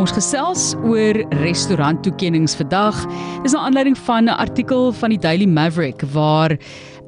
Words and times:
Ons 0.00 0.14
gesels 0.16 0.62
oor 0.80 1.18
restauranttoekennings 1.42 2.54
vandag. 2.56 2.96
Dis 3.44 3.52
'n 3.52 3.60
aanleiding 3.60 3.98
van 3.98 4.24
'n 4.24 4.40
artikel 4.46 4.92
van 4.92 5.10
die 5.10 5.18
Daily 5.18 5.44
Maverick 5.44 6.00
waar 6.12 6.56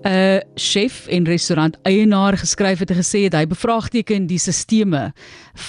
'n 0.02 0.42
chef 0.54 1.06
en 1.06 1.24
restaurant 1.24 1.76
eienaar 1.82 2.38
geskryf 2.38 2.78
het 2.78 2.90
en 2.90 2.96
gesê 2.96 3.22
het 3.22 3.34
hy 3.34 3.46
bevraagteken 3.46 4.26
die 4.26 4.38
sisteme 4.38 5.12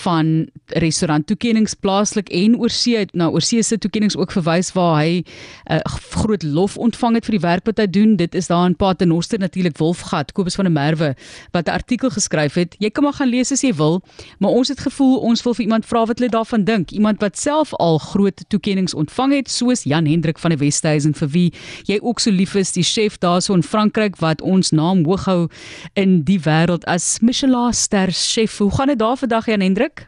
van 0.03 0.47
restauranttoekennings 0.65 1.73
plaaslik 1.73 2.29
en 2.29 2.57
oorsee 2.59 2.97
het 2.97 3.13
na 3.13 3.27
oorsee 3.29 3.63
se 3.63 3.77
toekennings 3.77 4.17
ook 4.17 4.31
verwys 4.31 4.71
waar 4.73 5.03
hy 5.03 5.21
'n 5.21 5.73
uh, 5.73 5.79
groot 6.09 6.43
lof 6.43 6.77
ontvang 6.77 7.15
het 7.15 7.25
vir 7.25 7.37
die 7.37 7.47
werk 7.47 7.65
wat 7.65 7.77
hy 7.77 7.87
doen. 7.87 8.15
Dit 8.15 8.35
is 8.35 8.47
daar 8.47 8.65
in 8.65 8.75
Paternoster 8.75 9.39
natuurlik 9.39 9.77
Wolfgat 9.77 10.31
Kobus 10.31 10.55
van 10.55 10.65
der 10.65 10.73
Merwe 10.73 11.15
wat 11.51 11.67
'n 11.67 11.71
artikel 11.71 12.09
geskryf 12.09 12.53
het. 12.53 12.75
Jy 12.79 12.89
kan 12.89 13.03
maar 13.03 13.13
gaan 13.13 13.29
lees 13.29 13.51
as 13.51 13.61
jy 13.61 13.73
wil, 13.73 14.01
maar 14.39 14.51
ons 14.51 14.67
het 14.67 14.79
gevoel 14.79 15.17
ons 15.19 15.43
wil 15.43 15.53
vir 15.53 15.63
iemand 15.63 15.85
vra 15.85 16.05
wat 16.05 16.19
hulle 16.19 16.31
daarvan 16.31 16.63
dink. 16.63 16.91
Iemand 16.91 17.12
wat 17.21 17.37
self 17.37 17.73
al 17.73 17.97
groot 17.97 18.43
toekennings 18.47 18.93
ontvang 18.93 19.33
het 19.33 19.51
soos 19.51 19.83
Jan 19.83 20.05
Hendrik 20.05 20.39
van 20.39 20.53
die 20.53 20.59
Westhuizen 20.61 21.13
vir 21.13 21.29
wie 21.33 21.49
jy 21.89 21.99
ook 22.01 22.19
so 22.19 22.31
lief 22.31 22.55
is, 22.55 22.73
die 22.73 22.83
chef 22.83 23.17
daarso 23.17 23.53
in 23.53 23.63
Frankryk 23.63 24.17
wat 24.21 24.41
ons 24.41 24.71
naam 24.71 25.05
hoog 25.05 25.25
hou 25.25 25.47
in 25.93 26.23
die 26.23 26.39
wêreld 26.39 26.87
as 26.87 27.19
Michelin 27.21 27.73
ster 27.73 28.11
chef. 28.11 28.57
Hoe 28.57 28.71
gaan 28.71 28.87
dit 28.87 28.99
daar 28.99 29.17
vandag 29.17 29.45
Jan 29.45 29.61
Hendrik? 29.61 30.07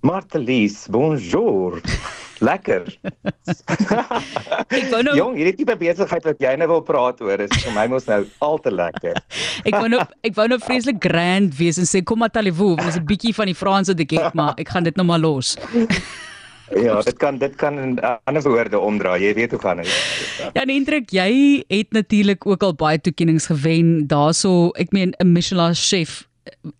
Martelies, 0.00 0.86
bonjour. 0.90 1.80
Lekker. 2.42 2.88
ek 4.78 4.88
wou 4.90 5.02
nou 5.06 5.14
Jong, 5.16 5.36
hierdie 5.38 5.54
tipe 5.60 5.76
besigheid 5.78 6.26
wat 6.26 6.42
jy 6.42 6.54
nou 6.58 6.68
wil 6.74 6.82
praat 6.86 7.22
oor 7.22 7.44
is 7.44 7.54
vir 7.62 7.76
my 7.76 7.86
mos 7.92 8.08
nou 8.10 8.24
al 8.42 8.58
te 8.64 8.72
lekker. 8.74 9.20
ek 9.68 9.76
wou 9.78 9.88
nou 9.92 10.02
ek 10.26 10.34
wou 10.38 10.48
nou 10.50 10.58
vreeslik 10.62 10.98
grand 11.04 11.54
wees 11.58 11.78
en 11.78 11.88
sê 11.88 12.02
kom 12.02 12.22
maar 12.22 12.34
Talivu, 12.34 12.74
dis 12.82 12.98
'n 12.98 13.06
bietjie 13.06 13.34
van 13.36 13.50
die 13.50 13.58
Franse 13.58 13.94
dit 13.94 14.18
ek 14.18 14.34
maar 14.34 14.58
ek 14.58 14.74
gaan 14.74 14.84
dit 14.88 14.98
nou 14.98 15.06
maar 15.06 15.22
los. 15.22 15.56
Ja, 16.72 17.02
dit 17.04 17.16
kan 17.20 17.36
dit 17.36 17.54
kan 17.60 17.78
in 17.78 17.98
uh, 18.00 18.14
ander 18.24 18.42
woorde 18.42 18.78
omdraai. 18.78 19.20
Jy 19.20 19.34
weet 19.34 19.50
hoe 19.50 19.60
gaan 19.60 19.82
dit. 19.82 19.90
Ja, 20.56 20.64
Hendrik, 20.64 21.10
jy 21.12 21.62
het 21.68 21.92
natuurlik 21.92 22.46
ook 22.46 22.62
al 22.62 22.74
baie 22.74 23.00
toekenninge 23.00 23.44
gewen 23.44 24.06
daarso. 24.08 24.70
Ek 24.80 24.92
meen 24.92 25.12
'n 25.18 25.32
Michelin 25.32 25.74
chef. 25.74 26.28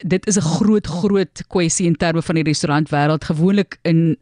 Dit 0.01 0.27
is 0.27 0.37
'n 0.37 0.49
groot 0.57 0.87
groot 0.87 1.45
kwessie 1.49 1.87
in 1.87 1.97
terme 1.97 2.23
van 2.23 2.35
die 2.35 2.45
restaurantwêreld. 2.45 3.25
Gewoonlik 3.25 3.79
in 3.83 4.17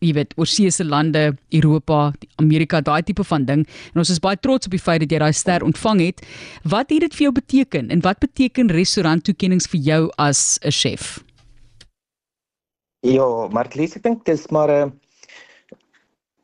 jy 0.00 0.12
weet, 0.12 0.34
oorseese 0.36 0.84
lande, 0.84 1.36
Europa, 1.50 2.12
Amerika, 2.36 2.80
daai 2.80 3.02
tipe 3.02 3.24
van 3.24 3.44
ding. 3.44 3.66
En 3.92 4.02
ons 4.02 4.10
is 4.10 4.20
baie 4.22 4.36
trots 4.36 4.66
op 4.66 4.74
die 4.74 4.82
feit 4.82 5.00
dat 5.00 5.10
jy 5.10 5.18
daai 5.18 5.32
ster 5.32 5.64
ontvang 5.66 6.00
het. 6.00 6.22
Wat 6.64 6.90
het 6.90 7.00
dit 7.00 7.14
vir 7.14 7.28
jou 7.28 7.32
beteken 7.32 7.90
en 7.90 8.00
wat 8.00 8.18
beteken 8.18 8.70
restauranttoekennings 8.70 9.66
vir 9.66 9.80
jou 9.80 10.02
as 10.16 10.58
'n 10.62 10.70
chef? 10.70 11.24
Ja, 13.06 13.48
maar 13.52 13.68
lees 13.74 13.96
ek 13.96 14.02
dink 14.02 14.24
dis 14.24 14.48
maar 14.50 14.68
'n 14.68 14.88
uh, 14.88 14.92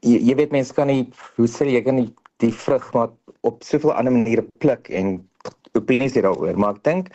jy, 0.03 0.19
jy 0.31 0.35
weet 0.35 0.53
mense 0.53 0.75
kan 0.75 0.87
nie 0.87 1.07
hoe 1.37 1.49
sê 1.49 1.67
jy 1.67 1.83
kan 1.83 1.97
nie 1.97 2.11
die 2.43 2.53
vrug 2.53 2.93
maar 2.95 3.11
op 3.43 3.63
soveel 3.67 3.93
ander 3.93 4.13
maniere 4.13 4.45
pluk 4.63 4.89
en 4.91 5.19
opinies 5.75 6.15
daaroor, 6.17 6.57
maar 6.57 6.77
ek 6.77 6.85
dink 6.85 7.11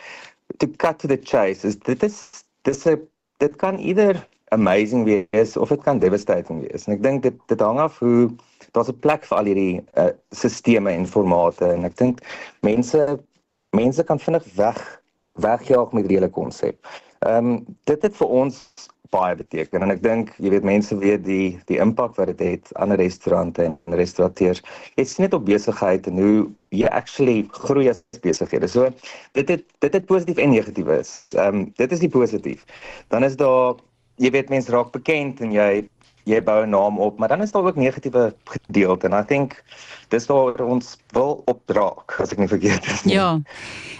to 0.58 0.68
cut 0.82 0.98
to 0.98 1.08
the 1.08 1.16
chase 1.16 1.64
is 1.66 1.78
dit 1.86 2.02
is 2.02 2.44
dis 2.68 2.86
'n 2.86 2.98
dit 3.40 3.56
kan 3.56 3.78
either 3.78 4.26
amazing 4.50 5.04
wees 5.04 5.56
of 5.56 5.68
dit 5.68 5.82
kan 5.82 5.98
devastating 5.98 6.60
wees. 6.66 6.86
En 6.86 6.94
ek 6.96 7.02
dink 7.02 7.22
dit 7.22 7.36
dit 7.52 7.60
hang 7.60 7.78
af 7.78 7.98
hoe 7.98 8.30
daar's 8.74 8.90
'n 8.90 8.98
plek 8.98 9.24
vir 9.24 9.38
al 9.38 9.50
hierdie 9.50 9.82
uh, 9.96 10.10
sisteme 10.30 10.90
en 10.90 11.06
formate 11.06 11.66
en 11.72 11.84
ek 11.84 11.96
dink 11.96 12.22
mense 12.66 13.18
mense 13.76 14.02
kan 14.04 14.18
vinnig 14.18 14.46
weg 14.54 14.80
wegjaag 15.38 15.92
met 15.92 16.08
die 16.08 16.16
hele 16.18 16.30
konsep. 16.30 16.76
Ehm 17.18 17.46
um, 17.46 17.66
dit 17.84 18.02
het 18.02 18.16
vir 18.16 18.26
ons 18.26 18.56
baie 19.10 19.34
beteken 19.36 19.82
en 19.82 19.90
ek 19.90 20.02
dink 20.02 20.30
jy 20.38 20.52
weet 20.54 20.66
mense 20.66 20.96
weet 21.02 21.24
die 21.26 21.58
die 21.66 21.78
impak 21.82 22.14
wat 22.18 22.30
dit 22.30 22.40
het 22.46 22.70
aan 22.78 22.94
restaurante 22.98 23.64
en 23.66 23.98
restaurateurs. 23.98 24.62
Dit 24.94 25.06
is 25.06 25.18
net 25.18 25.34
op 25.34 25.46
besigheid 25.46 26.06
en 26.06 26.18
hoe 26.22 26.50
jy 26.70 26.86
actually 26.86 27.46
groei 27.50 27.88
as 27.90 28.02
besighede. 28.22 28.68
So 28.70 28.90
dit 29.38 29.48
het 29.48 29.64
dit 29.78 29.92
het 29.98 30.06
positief 30.06 30.38
en 30.38 30.54
negatief 30.54 30.90
is. 30.98 31.14
Ehm 31.36 31.54
um, 31.54 31.70
dit 31.76 31.92
is 31.92 32.02
die 32.02 32.12
positief. 32.18 32.64
Dan 33.08 33.24
is 33.24 33.36
daar 33.36 33.78
jy 34.20 34.30
weet 34.34 34.52
mense 34.52 34.72
raak 34.72 34.92
bekend 34.94 35.40
en 35.44 35.54
jy 35.56 35.70
jy 36.24 36.40
bou 36.44 36.64
'n 36.64 36.70
naam 36.70 36.98
op, 36.98 37.18
maar 37.18 37.28
dan 37.28 37.42
is 37.42 37.52
daar 37.52 37.64
ook 37.64 37.76
negatiewe 37.76 38.34
gedeelte 38.44 39.06
en 39.06 39.18
I 39.20 39.24
think 39.24 39.62
dis 40.08 40.26
waar 40.26 40.58
ons 40.64 40.96
wil 41.14 41.42
opdraak 41.50 42.16
as 42.18 42.32
ek 42.32 42.38
nie 42.38 42.50
verkeerd 42.50 42.86
is 42.90 43.04
nie. 43.06 43.14
Ja. 43.14 43.40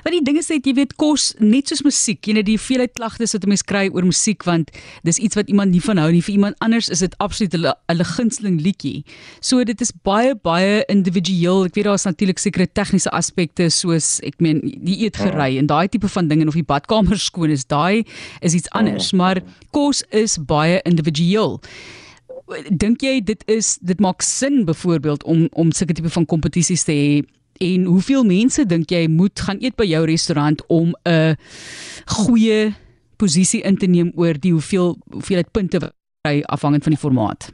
Want 0.01 0.17
die 0.17 0.25
dinge 0.25 0.43
sê 0.43 0.59
jy 0.59 0.75
weet 0.75 0.97
kos 0.97 1.35
net 1.39 1.69
soos 1.69 1.83
musiek, 1.87 2.25
jy 2.27 2.35
weet 2.39 2.49
die 2.49 2.59
veelheid 2.59 2.95
klagtes 2.97 3.35
wat 3.37 3.45
'n 3.45 3.53
mens 3.53 3.63
kry 3.63 3.89
oor 3.93 4.05
musiek 4.05 4.43
want 4.45 4.71
dis 5.05 5.19
iets 5.19 5.37
wat 5.37 5.49
iemand 5.49 5.71
nie 5.71 5.81
van 5.81 5.99
hou 5.99 6.11
nie 6.11 6.23
vir 6.23 6.35
iemand 6.35 6.57
anders 6.61 6.89
is 6.89 7.01
dit 7.01 7.15
absoluut 7.19 7.55
'n 7.55 7.73
hulle 7.89 8.05
gunsteling 8.05 8.61
liedjie. 8.61 9.05
So 9.41 9.65
dit 9.65 9.81
is 9.81 9.93
baie 10.03 10.35
baie 10.35 10.85
individueel. 10.89 11.65
Ek 11.65 11.75
weet 11.75 11.85
daar's 11.85 12.05
natuurlik 12.05 12.39
sekere 12.39 12.67
tegniese 12.67 13.11
aspekte 13.11 13.71
soos 13.71 14.21
ek 14.23 14.41
meen 14.41 14.61
die 14.63 15.05
eetgery 15.05 15.55
ja. 15.55 15.59
en 15.61 15.67
daai 15.67 15.89
tipe 15.89 16.09
van 16.09 16.29
dinge 16.29 16.43
en 16.43 16.49
of 16.49 16.55
die 16.55 16.65
badkamer 16.65 17.19
skoon 17.19 17.51
is, 17.51 17.65
daai 17.65 18.05
is 18.41 18.55
iets 18.55 18.71
anders, 18.71 19.11
ja. 19.11 19.17
maar 19.17 19.43
kos 19.71 20.03
is 20.11 20.39
baie 20.39 20.81
individueel 20.85 21.61
dink 22.71 23.03
jy 23.03 23.21
dit 23.25 23.43
is 23.51 23.79
dit 23.83 24.01
maak 24.01 24.23
sin 24.23 24.65
byvoorbeeld 24.65 25.25
om 25.25 25.49
om 25.53 25.73
sulke 25.73 25.95
tipe 25.95 26.11
van 26.11 26.27
kompetisies 26.27 26.85
te 26.85 26.93
hê 26.93 27.23
en 27.61 27.85
hoeveel 27.85 28.25
mense 28.25 28.65
dink 28.67 28.91
jy 28.91 29.07
moet 29.09 29.41
gaan 29.41 29.61
eet 29.61 29.77
by 29.77 29.85
jou 29.85 30.05
restaurant 30.09 30.63
om 30.69 30.95
'n 31.05 31.37
goeie 32.07 32.75
posisie 33.17 33.63
in 33.63 33.77
te 33.77 33.87
neem 33.87 34.13
oor 34.17 34.35
die 34.35 34.53
hoeveel 34.53 34.97
hoeveelheid 35.13 35.53
punte 35.53 35.93
jy 36.29 36.43
afhangend 36.53 36.85
van 36.85 36.93
die 36.93 37.01
formaat? 37.01 37.51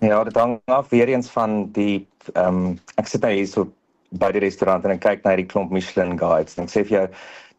Ja, 0.00 0.24
dit 0.24 0.36
hang 0.36 0.60
af 0.64 0.88
weer 0.90 1.08
eens 1.08 1.30
van 1.30 1.72
die 1.72 2.06
ehm 2.34 2.56
um, 2.56 2.78
ek 2.96 3.06
sit 3.06 3.20
nou 3.20 3.32
hier 3.32 3.46
so 3.46 3.72
by 4.10 4.30
die 4.32 4.40
restaurant 4.40 4.84
en 4.84 4.94
ek 4.94 5.00
kyk 5.00 5.24
na 5.24 5.36
die 5.36 5.46
klomp 5.46 5.72
Michelin 5.74 6.18
guides 6.18 6.56
en 6.56 6.64
ek 6.64 6.70
sê 6.72 6.84
vir 6.84 6.96
jou 6.98 7.06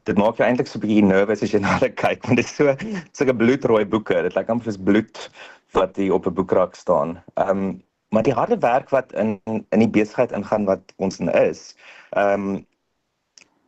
dit 0.06 0.18
maak 0.22 0.38
jou 0.38 0.48
eintlik 0.48 0.70
so 0.70 0.80
'n 0.80 0.86
bietjie 0.86 1.04
nervous 1.04 1.44
as 1.44 1.54
jy 1.54 1.60
na 1.66 1.80
dit 1.80 1.96
kyk 1.96 2.24
want 2.26 2.38
dit 2.38 2.46
is 2.46 2.56
so 2.56 2.76
so 3.12 3.26
'n 3.26 3.38
bloedrooi 3.38 3.86
boeke. 3.86 4.22
Dit 4.24 4.36
lyk 4.36 4.50
amper 4.50 4.72
soos 4.72 4.78
bloed 4.78 5.30
wat 5.76 5.96
hier 5.96 6.14
op 6.14 6.26
'n 6.26 6.34
boekrak 6.34 6.76
staan. 6.76 7.24
Ehm 7.34 7.50
um, 7.50 7.84
maar 8.10 8.24
die 8.24 8.34
harde 8.34 8.58
werk 8.58 8.90
wat 8.90 9.14
in 9.14 9.42
in 9.46 9.80
die 9.80 9.90
besigheid 9.90 10.32
ingaan 10.32 10.66
wat 10.66 10.94
ons 10.96 11.20
in 11.20 11.32
is. 11.34 11.76
Ehm 12.10 12.50
um, 12.50 12.66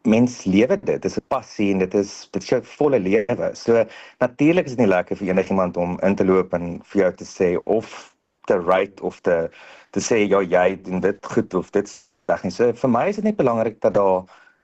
mens 0.07 0.43
lewe 0.43 0.79
dit. 0.79 0.85
Dit 0.85 1.05
is 1.05 1.17
'n 1.17 1.27
passie 1.27 1.71
en 1.71 1.77
dit 1.77 1.93
is 1.93 2.27
dit 2.31 2.41
is 2.41 2.49
jou 2.49 2.61
volle 2.63 2.99
lewe. 2.99 3.49
So 3.53 3.85
natuurlik 4.19 4.65
is 4.65 4.71
dit 4.75 4.79
nie 4.79 4.93
lekker 4.95 5.17
vir 5.17 5.27
enigiemand 5.27 5.77
om 5.77 5.99
in 5.99 6.15
te 6.15 6.25
loop 6.25 6.53
en 6.53 6.81
vir 6.83 7.01
jou 7.01 7.13
te 7.13 7.25
sê 7.25 7.57
of 7.63 8.15
te 8.45 8.59
rate 8.59 9.03
of 9.03 9.19
te 9.21 9.49
te 9.91 9.99
sê 9.99 10.15
ja 10.29 10.41
jy 10.41 10.81
doen 10.81 10.99
dit 10.99 11.25
goed 11.25 11.53
of 11.53 11.71
dit 11.71 12.09
reg 12.25 12.43
nie. 12.43 12.51
So 12.51 12.73
vir 12.73 12.89
my 12.89 13.07
is 13.07 13.15
dit 13.15 13.23
net 13.23 13.35
belangrik 13.35 13.81
dat 13.81 13.93
daar 13.93 14.23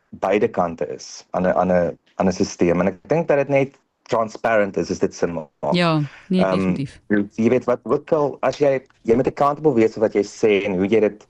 beide 0.09 0.47
kante 0.47 0.87
is 0.87 1.25
aan 1.31 1.47
'n 1.47 1.53
aan 1.53 1.71
'n 1.71 1.97
aan 2.15 2.27
'n 2.27 2.31
stelsel 2.31 2.79
en 2.79 2.87
ek 2.87 2.99
dink 3.07 3.27
dat 3.27 3.37
dit 3.37 3.49
net 3.49 3.79
transparant 4.11 4.77
is, 4.77 4.89
is 4.89 4.99
dit 4.99 5.15
sin 5.15 5.33
maak. 5.33 5.73
Ja, 5.73 6.01
nee, 6.27 6.43
um, 6.43 6.51
definitief. 6.51 6.99
Jy 7.39 7.49
weet 7.53 7.65
wat 7.69 7.79
ook 7.83 8.11
al 8.11 8.37
as 8.43 8.59
jy 8.59 8.75
jy 9.07 9.15
moet 9.15 9.29
accountable 9.31 9.73
wees 9.77 9.95
vir 9.95 10.03
wat 10.07 10.17
jy 10.17 10.23
sê 10.27 10.53
en 10.67 10.77
hoe 10.79 10.89
jy 10.89 11.03
dit 11.05 11.27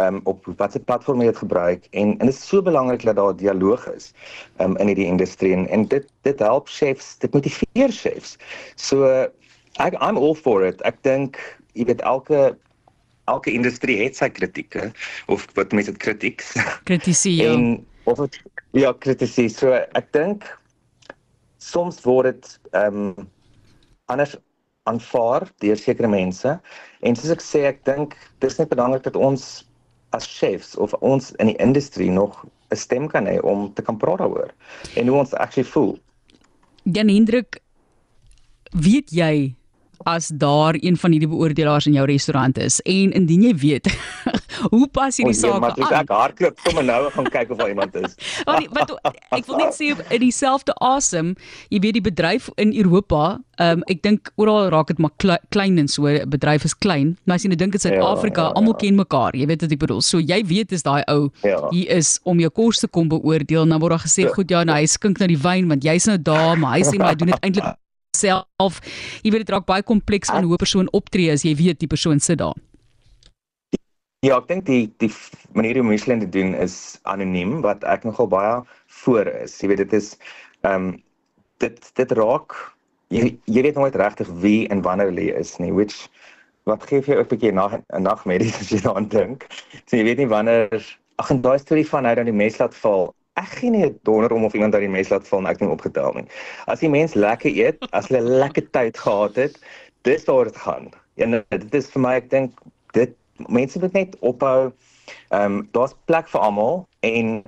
um 0.00 0.20
op 0.30 0.46
watter 0.58 0.82
platform 0.82 1.20
jy 1.22 1.30
dit 1.30 1.42
gebruik 1.42 1.84
en 1.92 2.16
en 2.18 2.26
dit 2.26 2.34
is 2.34 2.40
so 2.48 2.64
belangrik 2.64 3.04
dat 3.06 3.18
daar 3.20 3.36
dialoog 3.38 3.86
is 3.92 4.10
um 4.64 4.74
in 4.82 4.90
hierdie 4.90 5.06
industrie 5.06 5.52
en, 5.54 5.68
en 5.68 5.86
dit 5.92 6.08
dit 6.26 6.42
help 6.42 6.68
chefs, 6.72 7.14
dit 7.22 7.32
motiveer 7.36 7.92
chefs. 7.92 8.36
So 8.76 9.06
ek 9.82 9.98
I'm 10.00 10.18
all 10.18 10.34
for 10.34 10.64
it. 10.66 10.82
Ek 10.88 10.98
dink 11.06 11.38
jy 11.74 11.86
weet 11.90 12.02
elke 12.02 12.54
elke 13.30 13.52
industrie 13.52 14.00
het 14.02 14.16
sy 14.16 14.28
kritieke 14.32 14.90
of 15.32 15.46
wat 15.58 15.72
mense 15.72 15.92
dit 15.92 16.00
kritiek. 16.00 16.44
Kritisie. 16.88 17.36
Ja. 17.42 17.52
En 17.52 17.84
of 18.04 18.18
het, 18.18 18.36
ja, 18.76 18.92
kritisie. 18.92 19.48
So 19.48 19.72
ek 19.72 20.10
dink 20.16 20.44
soms 21.64 22.02
word 22.04 22.32
dit 22.32 22.58
ehm 22.72 23.00
um, 23.14 23.30
anders 24.12 24.36
aanvaar 24.84 25.46
deur 25.64 25.78
sekere 25.80 26.08
mense 26.12 26.50
en 27.00 27.16
soos 27.16 27.32
ek 27.32 27.44
sê 27.44 27.62
ek 27.70 27.84
dink 27.88 28.16
dis 28.44 28.58
net 28.60 28.68
belangrik 28.68 29.06
dat 29.06 29.16
ons 29.16 29.64
as 30.16 30.28
chefs 30.28 30.74
of 30.76 30.92
ons 31.00 31.32
in 31.40 31.50
die 31.50 31.60
industrie 31.64 32.10
nog 32.10 32.44
'n 32.70 32.76
stem 32.76 33.08
kan 33.08 33.26
hê 33.26 33.40
om 33.42 33.72
te 33.74 33.82
kan 33.82 33.96
praat 33.96 34.20
daaroor 34.20 34.50
en 34.96 35.08
hoe 35.08 35.18
ons 35.18 35.34
actually 35.34 35.68
voel. 35.68 35.98
Dan 36.84 37.08
Hendrik 37.08 37.60
weet 38.70 39.10
jy 39.10 39.54
as 40.04 40.28
daar 40.28 40.76
een 40.80 40.96
van 40.96 41.10
hierdie 41.10 41.28
beoordelaars 41.28 41.86
in 41.86 41.96
jou 41.96 42.06
restaurant 42.06 42.58
is 42.58 42.80
en 42.80 43.12
indien 43.12 43.42
jy 43.42 43.54
weet 43.54 43.88
hoe 44.70 44.86
pas 44.88 45.16
hierdie 45.16 45.36
saak 45.36 45.56
aan? 45.56 45.78
Maar 45.78 45.96
ek 46.00 46.12
hardloop 46.14 46.60
sommer 46.66 46.86
nou 46.86 47.00
gaan 47.16 47.30
kyk 47.36 47.54
of 47.54 47.60
daar 47.60 47.72
iemand 47.72 47.96
is. 48.00 48.16
Want 48.48 48.68
wat 48.76 48.94
ek 49.34 49.48
wil 49.48 49.60
net 49.62 49.76
sê 49.76 49.92
in 49.94 50.22
dieselfde 50.22 50.76
asem, 50.84 51.34
jy 51.72 51.80
weet 51.84 51.98
die 51.98 52.04
bedryf 52.04 52.50
in 52.60 52.74
Europa, 52.74 53.38
um, 53.62 53.84
ek 53.90 54.02
dink 54.06 54.30
oral 54.40 54.70
raak 54.74 54.90
dit 54.92 55.02
maar 55.02 55.14
klein 55.54 55.78
en 55.82 55.88
so, 55.90 56.10
bedryf 56.30 56.66
is 56.68 56.74
klein, 56.74 57.14
maar 57.24 57.38
as 57.38 57.46
jy 57.46 57.52
nou 57.52 57.60
dink 57.60 57.78
in 57.78 57.84
Suid-Afrika, 57.84 58.48
ja, 58.48 58.52
ja, 58.52 58.58
almal 58.58 58.76
ja. 58.76 58.80
ken 58.84 58.98
mekaar, 58.98 59.38
jy 59.38 59.48
weet 59.50 59.64
wat 59.66 59.76
ek 59.76 59.84
bedoel. 59.84 60.02
So 60.04 60.22
jy 60.22 60.40
weet 60.48 60.74
is 60.76 60.86
daai 60.86 61.02
ou 61.12 61.30
ja. 61.44 61.60
hier 61.70 61.94
is 61.98 62.16
om 62.28 62.42
jou 62.42 62.50
kos 62.54 62.82
te 62.82 62.90
kom 62.90 63.10
beoordeel, 63.12 63.66
nou 63.68 63.80
word 63.82 63.98
daar 63.98 64.06
gesê, 64.06 64.28
ja. 64.28 64.34
goed 64.36 64.52
ja, 64.52 64.64
nou 64.66 64.76
hy 64.78 64.90
skink 64.90 65.22
nou 65.22 65.30
die 65.30 65.40
wyn 65.40 65.70
want 65.72 65.86
jy's 65.86 66.08
nou 66.10 66.18
daar, 66.20 66.54
maar 66.60 66.78
hy 66.78 66.84
sê 66.86 67.00
maar 67.00 67.14
hy 67.14 67.20
doen 67.22 67.34
dit 67.34 67.48
eintlik 67.48 67.72
self. 68.24 68.78
Jy 69.24 69.32
weet 69.34 69.44
dit 69.44 69.52
raak 69.54 69.66
baie 69.66 69.82
kompleks 69.82 70.30
van 70.30 70.46
hoe 70.46 70.54
'n 70.54 70.62
persoon 70.62 70.88
optree 70.92 71.32
as 71.32 71.42
jy 71.42 71.54
weet 71.58 71.82
die 71.82 71.90
persoon 71.90 72.20
sit 72.20 72.38
daar. 72.38 72.54
Ja, 74.24 74.38
ek 74.40 74.46
dink 74.48 74.62
die 74.64 74.86
die 75.02 75.10
manier 75.52 75.76
hoe 75.76 75.84
Michelin 75.84 76.22
dit 76.22 76.30
doen 76.32 76.54
is 76.56 76.74
anoniem 77.12 77.58
wat 77.64 77.82
ek 77.84 78.06
nogal 78.08 78.28
baie 78.32 78.52
voor 79.02 79.28
is. 79.42 79.58
Jy 79.60 79.68
weet 79.68 79.82
dit 79.82 79.96
is 79.98 80.14
ehm 80.62 80.86
um, 80.86 80.86
dit 81.60 81.90
dit 81.98 82.12
raak 82.16 82.54
jy 83.12 83.34
jy 83.44 83.64
weet 83.66 83.76
nooit 83.76 83.96
regtig 84.00 84.30
wie 84.40 84.62
en 84.72 84.80
wanneer 84.86 85.10
hulle 85.12 85.26
is 85.40 85.52
nie, 85.60 85.72
which 85.76 86.06
wat 86.70 86.86
gee 86.88 87.02
vir 87.04 87.18
jou 87.18 87.24
'n 87.24 87.28
bietjie 87.34 87.52
nag 87.52 87.74
'n 87.76 88.06
nagmerrie 88.06 88.52
as 88.60 88.70
jy 88.72 88.80
daaraan 88.86 89.10
dink. 89.12 89.44
So 89.84 89.98
jy 90.00 90.06
weet 90.08 90.22
nie 90.22 90.30
wanneer 90.32 90.72
ag 91.20 91.30
en 91.30 91.42
daai 91.44 91.58
storie 91.60 91.88
van 91.92 92.08
hy 92.08 92.14
dan 92.14 92.30
die 92.30 92.38
mes 92.40 92.56
laat 92.62 92.74
val. 92.80 93.12
Ek 93.36 93.50
gee 93.60 93.70
nie 93.74 93.84
'n 93.84 93.98
donder 94.08 94.32
om 94.32 94.48
of 94.48 94.54
iemand 94.54 94.72
daai 94.72 94.88
mes 94.88 95.12
laat 95.12 95.28
val 95.28 95.44
en 95.44 95.50
ek 95.52 95.60
het 95.60 95.66
hom 95.68 95.76
opgetel 95.76 96.16
nie. 96.16 96.24
As 96.66 96.80
die 96.80 96.88
mens 96.88 97.12
lekker 97.12 97.52
eet, 97.52 97.84
as 97.92 98.08
hulle 98.08 98.24
lekker 98.24 98.70
tyd 98.72 98.96
gehad 98.96 99.36
het, 99.36 99.60
dis 100.08 100.24
waar 100.24 100.48
dit 100.48 100.56
gaan. 100.56 100.88
En 101.20 101.44
dit 101.50 101.74
is 101.74 101.90
vir 101.92 102.00
my 102.00 102.14
ek 102.22 102.30
dink 102.30 102.64
dit 102.96 103.12
mense 103.36 103.78
moet 103.78 103.92
net 103.92 104.18
ophou. 104.20 104.72
Ehm 105.28 105.42
um, 105.42 105.68
daar's 105.72 105.94
plek 106.04 106.28
vir 106.28 106.40
almal 106.40 106.86
en 107.00 107.42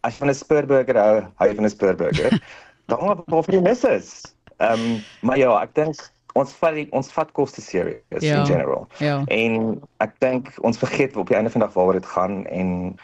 as 0.00 0.14
jy 0.14 0.18
van 0.18 0.30
'n 0.30 0.34
spurburger 0.34 0.98
hou, 1.00 1.20
hou 1.40 1.48
jy 1.48 1.54
van 1.54 1.64
'n 1.64 1.70
spurburger. 1.70 2.38
Dan 2.86 3.04
moet 3.04 3.24
jy 3.26 3.42
vir 3.42 3.56
die 3.58 3.64
misses. 3.68 4.34
Ehm 4.58 4.72
um, 4.72 5.02
maar 5.20 5.38
ja, 5.38 5.62
ek 5.62 5.74
dink 5.74 5.96
ons 6.34 6.52
vat 6.60 6.74
die, 6.74 6.86
ons 6.90 7.10
vat 7.14 7.30
koste 7.32 7.62
serious 7.62 8.22
ja, 8.22 8.40
in 8.40 8.46
general. 8.46 8.88
Ja. 8.98 9.22
En 9.30 9.82
ek 10.02 10.16
dink 10.18 10.50
ons 10.66 10.78
vergeet 10.78 11.16
op 11.16 11.30
die 11.30 11.36
einde 11.38 11.50
van 11.50 11.62
die 11.62 11.68
dag 11.68 11.76
waaroor 11.76 12.00
dit 12.00 12.06
gaan 12.06 12.46
en 12.46 12.96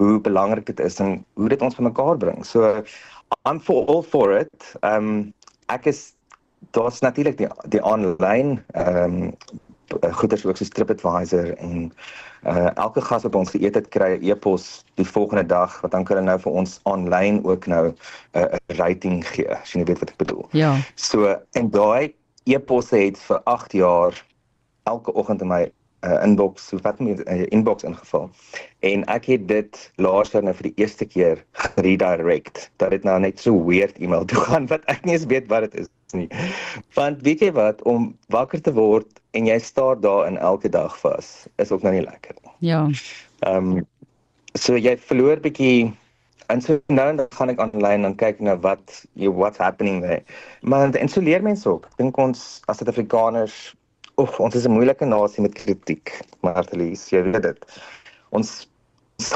hoe 0.00 0.20
belangrik 0.20 0.66
dit 0.66 0.80
is 0.80 0.96
en 1.00 1.24
hoe 1.34 1.48
dit 1.52 1.62
ons 1.62 1.76
bymekaar 1.76 2.16
bring. 2.16 2.44
So 2.44 2.82
I'm 3.44 3.60
for 3.60 3.84
all 3.86 4.02
for 4.02 4.32
it. 4.32 4.72
Ehm 4.80 4.96
um, 4.96 5.20
ek 5.68 5.86
is 5.86 6.12
daar's 6.76 7.00
natuurlik 7.00 7.38
die 7.38 7.48
die 7.68 7.82
aanlyn 7.84 8.58
ehm 8.72 9.04
um, 9.04 9.36
goeders 10.12 10.46
ook 10.46 10.56
so 10.56 10.64
TripAdvisor 10.64 11.54
en 11.56 11.92
uh 12.46 12.70
elke 12.74 13.00
gas 13.00 13.22
wat 13.22 13.34
ons 13.34 13.50
geëet 13.50 13.74
het 13.74 13.88
kry 13.88 14.16
'n 14.16 14.24
e-pos 14.24 14.84
die 14.94 15.04
volgende 15.06 15.46
dag 15.46 15.80
wat 15.80 15.90
dan 15.90 16.04
kan 16.04 16.16
hulle 16.16 16.28
nou 16.28 16.38
vir 16.40 16.52
ons 16.52 16.80
aanlyn 16.82 17.44
ook 17.44 17.66
nou 17.66 17.88
'n 17.88 17.94
uh, 18.38 18.44
rating 18.66 19.26
gee 19.28 19.48
as 19.48 19.72
jy 19.72 19.84
weet 19.84 19.98
wat 19.98 20.10
ek 20.10 20.16
bedoel. 20.16 20.48
Ja. 20.50 20.76
So 20.94 21.36
en 21.52 21.70
daai 21.70 22.14
e-posse 22.44 22.96
het 22.96 23.18
vir 23.18 23.40
8 23.44 23.72
jaar 23.72 24.26
elke 24.82 25.12
oggend 25.12 25.40
in 25.40 25.48
my 25.48 25.72
uh, 26.06 26.18
inbox, 26.24 26.68
so 26.68 26.78
wat 26.84 27.00
my 27.00 27.16
uh, 27.26 27.46
inbox 27.52 27.84
ingeval. 27.84 28.30
En 28.86 29.04
ek 29.12 29.28
het 29.32 29.46
dit 29.48 29.80
laas 30.00 30.32
jaar 30.32 30.44
nou 30.46 30.54
vir 30.56 30.70
die 30.70 30.84
eerste 30.84 31.06
keer 31.08 31.44
redirect 31.86 32.70
dat 32.82 32.94
dit 32.96 33.04
nou 33.04 33.18
net 33.20 33.40
so 33.40 33.56
weird 33.66 33.98
e-mail 34.00 34.24
toe 34.24 34.40
gaan 34.48 34.68
wat 34.72 34.84
ek 34.92 35.04
nie 35.04 35.16
eens 35.18 35.28
weet 35.30 35.48
wat 35.52 35.68
dit 35.68 35.84
is 35.84 35.90
nie. 36.16 36.28
Want 36.98 37.22
weet 37.26 37.44
jy 37.44 37.52
wat 37.56 37.82
om 37.88 38.10
wakker 38.34 38.62
te 38.62 38.74
word 38.74 39.20
en 39.36 39.46
jy 39.46 39.58
staar 39.62 40.00
daar 40.00 40.26
in 40.26 40.38
elke 40.38 40.68
dag 40.72 40.96
vas 41.02 41.32
is 41.62 41.72
ook 41.72 41.82
nou 41.86 41.94
nie 41.94 42.06
lekker 42.06 42.36
nie. 42.42 42.54
Ja. 42.72 42.86
Ehm 43.46 43.76
um, 43.76 43.88
so 44.58 44.74
jy 44.74 44.96
verloor 44.98 45.38
bietjie 45.38 45.92
en 46.50 46.62
so 46.62 46.80
nou 46.90 47.06
en 47.12 47.20
dan 47.20 47.28
gaan 47.38 47.52
ek 47.52 47.60
aanlyn 47.62 48.08
en 48.08 48.16
kyk 48.18 48.40
na 48.42 48.56
wat 48.64 49.04
you 49.14 49.30
what's 49.30 49.60
happening 49.62 50.00
there. 50.02 50.24
Maar 50.60 50.94
en 50.98 51.08
so 51.08 51.22
leer 51.22 51.42
mense 51.42 51.68
ook. 51.68 51.86
Dink 52.00 52.18
ons 52.18 52.62
as 52.66 52.80
Suid-Afrikaners, 52.80 53.76
oef, 54.20 54.40
ons 54.40 54.54
is 54.54 54.66
'n 54.66 54.76
moeilike 54.76 55.06
nasie 55.08 55.42
met 55.42 55.54
kritiek, 55.54 56.12
maar 56.42 56.54
Artelies, 56.60 57.08
jy 57.10 57.22
weet 57.22 57.42
dit. 57.42 57.80
Ons 58.30 58.68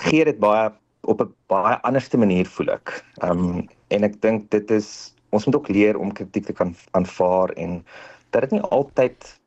gee 0.06 0.24
dit 0.24 0.38
baie 0.38 0.70
op 1.04 1.20
'n 1.20 1.34
baie 1.48 1.76
anderste 1.82 2.16
manier 2.16 2.46
voel 2.46 2.70
ek. 2.76 3.04
Ehm 3.22 3.44
um, 3.44 3.68
en 3.88 4.04
ek 4.04 4.20
dink 4.20 4.50
dit 4.50 4.70
is 4.70 5.14
ons 5.30 5.44
moet 5.46 5.56
ook 5.56 5.68
leer 5.68 5.98
om 5.98 6.12
kritiek 6.12 6.46
te 6.46 6.52
kan 6.52 6.74
aanvaar 6.92 7.50
en 7.56 7.84
dat 8.30 8.42
dit 8.42 8.50
nie 8.50 8.66
altyd 8.74 9.38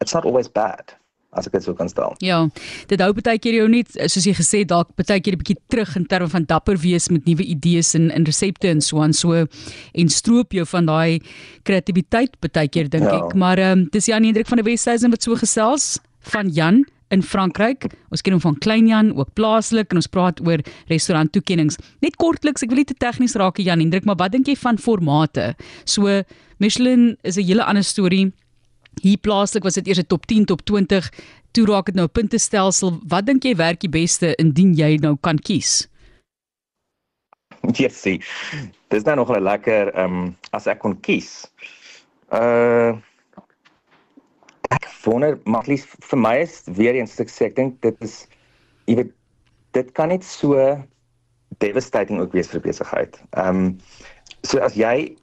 it's 0.00 0.14
not 0.14 0.24
always 0.24 0.48
bad 0.48 0.96
as 1.36 1.46
ek 1.46 1.52
dit 1.58 1.66
sou 1.66 1.74
kan 1.76 1.88
stel. 1.88 2.14
Ja, 2.24 2.40
dit 2.88 3.00
hou 3.00 3.12
baie 3.16 3.38
keer 3.38 3.60
jou 3.60 3.68
net 3.68 3.92
soos 4.10 4.26
jy 4.26 4.34
gesê 4.36 4.64
dalk 4.66 4.92
baie 4.96 5.20
keer 5.20 5.36
'n 5.36 5.42
bietjie 5.42 5.58
terug 5.68 5.96
in 5.96 6.06
terme 6.06 6.28
van 6.28 6.44
dapper 6.44 6.76
wees 6.76 7.08
met 7.08 7.26
nuwe 7.26 7.44
idees 7.44 7.94
en 7.94 8.10
in 8.10 8.24
resepte 8.24 8.68
en 8.68 8.80
so 8.80 9.00
aan 9.02 9.12
so 9.12 9.46
en 9.94 10.08
stroop 10.08 10.52
jou 10.52 10.64
van 10.64 10.86
daai 10.86 11.20
kreatiwiteit 11.64 12.36
baie 12.40 12.68
keer 12.68 12.88
dink 12.88 13.04
ja. 13.04 13.16
ek. 13.20 13.34
Maar 13.34 13.58
ehm 13.58 13.78
um, 13.78 13.88
dis 13.92 14.06
Jan 14.06 14.24
Hendrik 14.24 14.48
van 14.48 14.58
die 14.58 14.70
Wesduisen 14.70 15.10
wat 15.10 15.22
so 15.22 15.34
gesels 15.34 15.98
van 16.20 16.48
Jan 16.48 16.84
in 17.14 17.22
Frankryk. 17.22 17.86
Ons 18.10 18.22
ken 18.24 18.34
hom 18.34 18.42
van 18.42 18.58
Klein 18.62 18.88
Jan 18.90 19.12
ook 19.16 19.34
plaaslik 19.38 19.92
en 19.92 20.00
ons 20.00 20.10
praat 20.10 20.40
oor 20.46 20.62
restaurant 20.90 21.30
toekenninge. 21.32 21.78
Net 22.02 22.16
kortliks, 22.20 22.64
ek 22.64 22.72
wil 22.72 22.82
nie 22.82 22.88
te 22.88 22.98
tegnies 22.98 23.36
raak 23.38 23.60
Jan 23.62 23.82
Hendrik, 23.82 24.06
maar 24.08 24.18
wat 24.18 24.34
dink 24.34 24.50
jy 24.50 24.56
van 24.58 24.80
formate? 24.80 25.52
So 25.84 26.22
Michelin 26.58 27.16
is 27.22 27.36
'n 27.36 27.46
hele 27.46 27.64
ander 27.64 27.84
storie. 27.84 28.32
Hier 29.02 29.18
plaaslik 29.18 29.62
was 29.62 29.74
dit 29.74 29.86
eers 29.86 29.98
'n 29.98 30.06
top 30.06 30.26
10, 30.26 30.44
top 30.44 30.62
20, 30.64 31.10
toe 31.50 31.66
raak 31.66 31.86
dit 31.86 31.94
nou 31.94 32.06
'n 32.06 32.12
puntestelsel. 32.12 33.00
Wat 33.08 33.26
dink 33.26 33.44
jy 33.44 33.54
werk 33.56 33.80
die 33.80 33.92
beste 33.92 34.34
indien 34.34 34.74
jy 34.74 34.96
nou 34.96 35.16
kan 35.20 35.38
kies? 35.38 35.88
Ja, 37.74 37.88
sien. 37.88 38.22
Dis 38.88 39.02
nou 39.02 39.16
nog 39.16 39.30
'n 39.30 39.42
lekker 39.42 39.92
ehm 39.94 40.14
um, 40.14 40.36
as 40.50 40.66
ek 40.66 40.78
kon 40.78 41.00
kies. 41.00 41.50
Uh 42.30 42.94
ek 44.70 44.86
wonder 45.04 45.38
maar 45.44 45.66
lief 45.66 45.94
vir 46.00 46.18
my 46.18 46.36
is 46.42 46.62
weer 46.66 46.94
eens 46.94 47.20
ek 47.20 47.30
sê 47.30 47.46
ek 47.46 47.56
dink 47.56 47.80
dit 47.82 47.96
is 48.02 48.26
jy 48.86 48.96
weet 48.96 49.12
dit 49.72 49.92
kan 49.92 50.08
net 50.08 50.24
so 50.24 50.54
devastating 51.58 52.20
ook 52.20 52.32
wees 52.32 52.48
vir 52.48 52.60
besigheid. 52.60 53.20
Ehm 53.36 53.56
um, 53.56 53.78
so 54.42 54.58
as 54.58 54.74
jy 54.74 55.16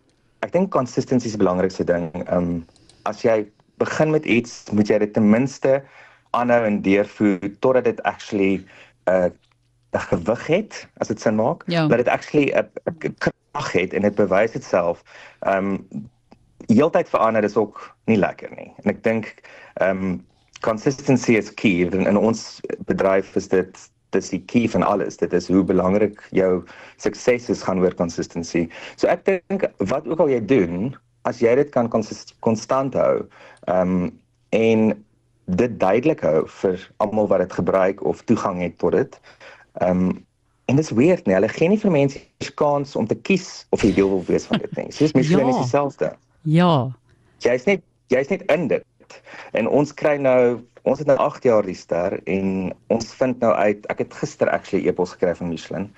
ek 0.44 0.52
dink 0.52 0.72
consistency 0.72 1.28
is 1.28 1.36
die 1.36 1.44
belangrikste 1.44 1.84
ding. 1.84 2.12
Ehm 2.28 2.38
um, 2.38 2.66
as 3.06 3.24
jy 3.24 3.44
begin 3.78 4.12
met 4.12 4.26
iets, 4.26 4.64
moet 4.72 4.88
jy 4.88 4.98
dit 4.98 5.14
ten 5.14 5.30
minste 5.30 5.84
aanhou 6.32 6.66
en 6.66 6.82
deurvoer 6.82 7.40
totdat 7.60 7.84
dit 7.84 8.04
actually 8.04 8.64
'n 9.06 9.12
uh, 9.12 9.30
'n 9.94 10.00
gewig 10.10 10.48
het, 10.48 10.88
as 10.98 11.08
dit 11.08 11.22
sin 11.22 11.36
maak. 11.36 11.64
Ja. 11.66 11.88
Dat 11.88 11.98
dit 11.98 12.08
actually 12.08 12.54
'n 12.54 13.16
krag 13.18 13.72
het 13.72 13.94
en 13.94 14.02
dit 14.02 14.16
bewys 14.16 14.52
dit 14.52 14.64
self. 14.64 15.04
Ehm 15.40 15.66
um, 15.66 16.10
heeltyd 16.66 17.10
verander 17.10 17.44
is 17.44 17.56
ook 17.56 17.96
nie 18.06 18.18
lekker 18.18 18.50
nie. 18.56 18.74
En 18.84 18.90
ek 18.90 19.04
dink 19.04 19.36
ehm 19.74 19.98
um, 19.98 20.26
consistency 20.62 21.36
is 21.36 21.54
key 21.54 21.84
in, 21.84 22.08
in 22.08 22.18
ons 22.18 22.62
bedryf 22.86 23.36
is 23.36 23.48
dit 23.48 23.90
dis 24.10 24.30
die 24.30 24.44
key 24.46 24.70
van 24.70 24.84
alles. 24.84 25.18
Dit 25.18 25.34
is 25.34 25.48
hoe 25.48 25.64
belangrik 25.64 26.22
jou 26.32 26.64
sukses 26.98 27.50
is 27.50 27.64
gaan 27.64 27.80
oor 27.80 27.94
consistency. 27.94 28.68
So 28.96 29.08
ek 29.08 29.26
dink 29.26 29.66
wat 29.78 30.08
ook 30.08 30.20
al 30.20 30.30
jy 30.30 30.46
doen, 30.46 30.94
as 31.24 31.40
jy 31.40 31.56
dit 31.56 31.70
kan 31.74 31.90
konstant 32.40 32.94
hou, 32.94 33.26
ehm 33.66 33.96
um, 34.04 34.12
en 34.50 35.06
dit 35.46 35.80
duidelik 35.80 36.22
hou 36.24 36.44
vir 36.48 36.92
almal 36.98 37.28
wat 37.28 37.44
dit 37.44 37.54
gebruik 37.54 38.04
of 38.04 38.22
toegang 38.24 38.62
het 38.62 38.78
tot 38.78 38.92
dit. 38.92 39.20
Ehm 39.74 40.08
um, 40.08 40.26
en 40.66 40.76
dit 40.76 40.86
is 40.86 40.92
weird 40.96 41.26
nie. 41.26 41.36
Hulle 41.36 41.50
gee 41.52 41.68
nie 41.68 41.80
vir 41.80 41.92
mense 41.92 42.20
kans 42.56 42.96
om 42.96 43.08
te 43.08 43.16
kies 43.16 43.66
of 43.70 43.82
jy 43.84 43.92
deel 43.94 44.10
wil 44.10 44.24
wees 44.28 44.46
van 44.48 44.62
dit 44.64 44.76
nie. 44.80 44.92
Soos 44.96 45.12
Michelin 45.12 45.48
ja. 45.50 45.52
is 45.52 45.58
dieselfde. 45.66 46.14
Ja. 46.42 46.92
Jy's 47.44 47.68
net 47.68 47.84
jy's 48.08 48.32
net 48.32 48.46
in 48.52 48.68
dit. 48.68 49.20
En 49.52 49.68
ons 49.68 49.94
kry 49.94 50.16
nou 50.18 50.62
ons 50.84 51.00
het 51.00 51.08
nou 51.08 51.18
8 51.18 51.44
jaar 51.44 51.64
die 51.64 51.76
ster 51.76 52.20
en 52.28 52.74
ons 52.92 53.14
vind 53.20 53.40
nou 53.40 53.54
uit 53.54 53.86
ek 53.92 54.04
het 54.04 54.16
gister 54.20 54.50
actually 54.52 54.88
e-pos 54.88 55.16
gekry 55.16 55.36
van 55.36 55.52
Michelin. 55.52 55.90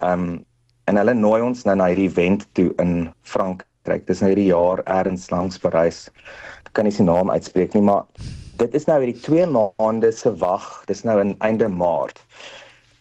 Ehm 0.00 0.28
um, 0.28 0.42
en 0.84 0.98
hulle 1.00 1.14
nooi 1.16 1.40
ons 1.40 1.62
nou 1.64 1.74
na 1.80 1.86
hierdie 1.88 2.10
event 2.10 2.42
toe 2.52 2.66
in 2.82 3.08
Frankryk 3.24 3.64
trek. 3.86 4.06
Dis 4.08 4.22
nou 4.22 4.32
hierdie 4.32 4.50
jaar 4.50 4.82
ergens 4.90 5.28
langs 5.32 5.60
Parys. 5.60 6.08
Ek 6.64 6.72
kan 6.76 6.88
nie 6.88 6.94
sy 6.94 7.06
naam 7.06 7.32
uitspreek 7.32 7.76
nie, 7.76 7.84
maar 7.86 8.04
dit 8.60 8.74
is 8.76 8.88
nou 8.88 8.98
hierdie 9.02 9.20
2 9.24 9.46
maande 9.54 10.10
se 10.14 10.32
wag. 10.42 10.68
Dis 10.90 11.04
nou 11.06 11.18
in 11.22 11.34
einde 11.46 11.68
Maart. 11.70 12.22